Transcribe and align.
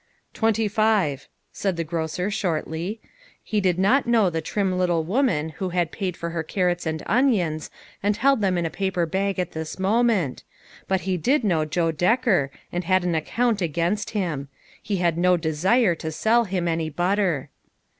"Twenty 0.33 0.67
five," 0.67 1.27
said 1.51 1.75
the 1.77 1.83
grocer, 1.83 2.31
shortly. 2.31 2.99
He 3.43 3.61
did 3.61 3.77
not 3.77 4.07
know 4.07 4.31
the 4.31 4.41
trim 4.41 4.75
little 4.75 5.03
woman 5.03 5.49
who 5.59 5.69
had 5.69 5.91
paid 5.91 6.17
for 6.17 6.31
her 6.31 6.41
carrots 6.41 6.87
and 6.87 7.03
onions, 7.05 7.69
and 8.01 8.17
held 8.17 8.41
them 8.41 8.57
in 8.57 8.65
a 8.65 8.71
paper 8.71 9.05
bag 9.05 9.37
at 9.37 9.51
this 9.51 9.77
moment, 9.77 10.43
but 10.87 11.01
he 11.01 11.17
did 11.17 11.43
know 11.43 11.65
Joe 11.65 11.91
Decker 11.91 12.49
and 12.71 12.83
had 12.83 13.03
an 13.03 13.13
account 13.13 13.61
against 13.61 14.09
him. 14.09 14.47
He 14.81 14.95
had 14.97 15.19
no 15.19 15.37
desire 15.37 15.93
to 15.93 16.11
sell 16.11 16.45
him 16.45 16.67
any 16.67 16.89
butter. 16.89 17.51